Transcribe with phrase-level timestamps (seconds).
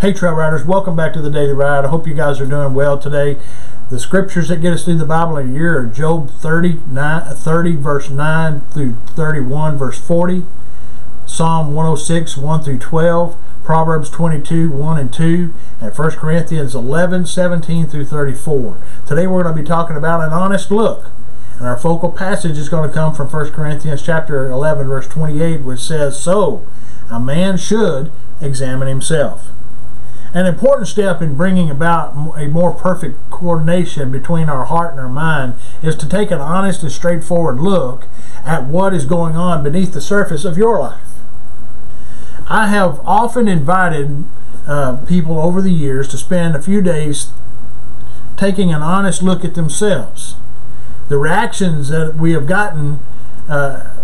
[0.00, 1.84] Hey Trail Riders, welcome back to the Daily Ride.
[1.84, 3.36] I hope you guys are doing well today.
[3.90, 7.34] The scriptures that get us through the Bible in a year are Job 30, 9,
[7.34, 10.46] 30 verse 9 through 31 verse 40,
[11.26, 17.86] Psalm 106 1 through 12, Proverbs 22 1 and 2, and 1 Corinthians 11 17
[17.86, 18.78] through 34.
[19.06, 21.10] Today we're going to be talking about an honest look.
[21.58, 25.60] And our focal passage is going to come from 1 Corinthians chapter 11 verse 28
[25.60, 26.66] which says, So,
[27.10, 29.50] a man should examine himself.
[30.32, 35.08] An important step in bringing about a more perfect coordination between our heart and our
[35.08, 38.06] mind is to take an honest and straightforward look
[38.44, 41.00] at what is going on beneath the surface of your life.
[42.48, 44.24] I have often invited
[44.66, 47.30] uh, people over the years to spend a few days
[48.36, 50.36] taking an honest look at themselves.
[51.08, 53.00] The reactions that we have gotten
[53.48, 53.99] uh,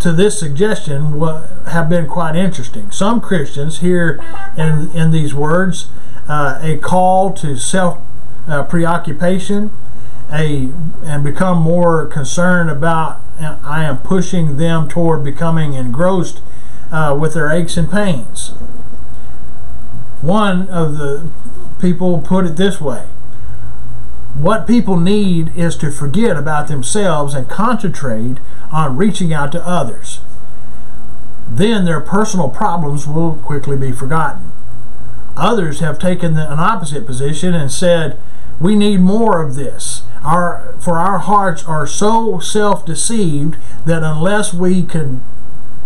[0.00, 1.20] to this suggestion
[1.66, 2.90] have been quite interesting.
[2.90, 4.20] Some Christians hear
[4.56, 5.88] in, in these words
[6.28, 7.98] uh, a call to self
[8.46, 9.70] uh, preoccupation,
[10.32, 10.70] a
[11.04, 13.20] and become more concerned about.
[13.40, 16.40] I am pushing them toward becoming engrossed
[16.92, 18.50] uh, with their aches and pains.
[20.20, 21.30] One of the
[21.80, 23.06] people put it this way
[24.34, 28.38] what people need is to forget about themselves and concentrate
[28.72, 30.20] on reaching out to others.
[31.48, 34.52] Then their personal problems will quickly be forgotten.
[35.36, 38.18] Others have taken an opposite position and said,
[38.60, 40.02] We need more of this.
[40.22, 45.22] Our, for our hearts are so self deceived that unless we can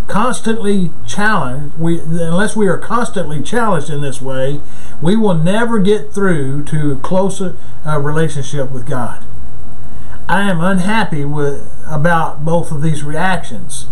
[0.06, 4.60] constantly challenged, we, unless we are constantly challenged in this way,
[5.03, 7.56] we will never get through to a closer
[7.87, 9.25] uh, relationship with God.
[10.28, 13.87] I am unhappy with about both of these reactions,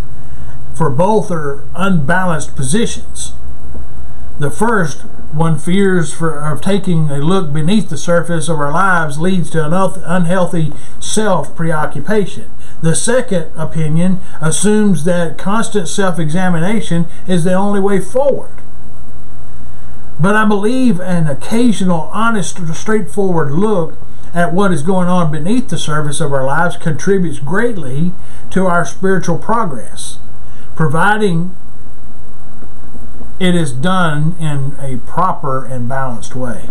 [0.74, 3.32] for both are unbalanced positions.
[4.38, 9.19] The first, one fears for of taking a look beneath the surface of our lives
[9.19, 12.50] leads to an unhealthy self preoccupation.
[12.82, 18.53] The second opinion assumes that constant self examination is the only way forward.
[20.20, 23.98] But I believe an occasional, honest, straightforward look
[24.36, 28.12] at what is going on beneath the surface of our lives contributes greatly
[28.50, 30.19] to our spiritual progress,
[30.76, 31.56] providing
[33.41, 36.69] it is done in a proper and balanced way.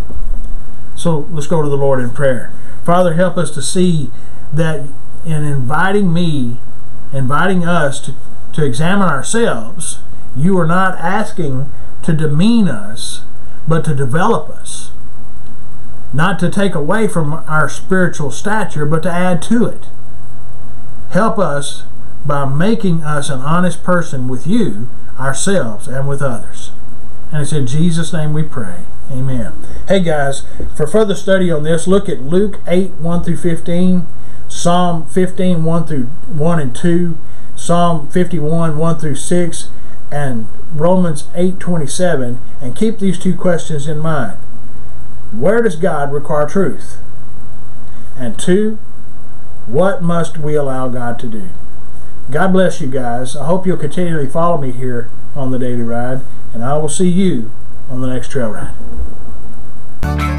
[0.95, 2.53] So let's go to the Lord in prayer.
[2.85, 4.11] Father, help us to see
[4.53, 4.87] that
[5.25, 6.59] in inviting me,
[7.11, 8.13] inviting us to,
[8.53, 9.99] to examine ourselves,
[10.35, 11.71] you are not asking
[12.03, 13.23] to demean us,
[13.67, 14.91] but to develop us.
[16.13, 19.87] Not to take away from our spiritual stature, but to add to it.
[21.11, 21.83] Help us
[22.25, 24.89] by making us an honest person with you,
[25.19, 26.71] ourselves, and with others.
[27.31, 28.85] And it's in Jesus' name we pray.
[29.11, 29.53] Amen.
[29.87, 30.43] Hey guys,
[30.75, 34.07] for further study on this, look at Luke 8 1 through 15,
[34.47, 37.17] Psalm 15 1 through 1 and 2,
[37.55, 39.69] Psalm 51 1 through 6,
[40.11, 42.39] and Romans 8 27.
[42.61, 44.37] And keep these two questions in mind.
[45.37, 46.97] Where does God require truth?
[48.17, 48.79] And two,
[49.65, 51.49] what must we allow God to do?
[52.31, 53.35] God bless you guys.
[53.35, 56.21] I hope you'll continually follow me here on the Daily Ride,
[56.53, 57.51] and I will see you
[57.89, 60.34] on the next trail ride.